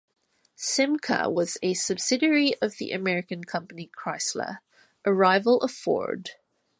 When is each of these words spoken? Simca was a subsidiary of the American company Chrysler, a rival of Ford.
Simca 0.57 1.31
was 1.31 1.59
a 1.61 1.75
subsidiary 1.75 2.55
of 2.59 2.77
the 2.79 2.89
American 2.89 3.43
company 3.43 3.91
Chrysler, 3.95 4.57
a 5.05 5.13
rival 5.13 5.61
of 5.61 5.69
Ford. 5.71 6.31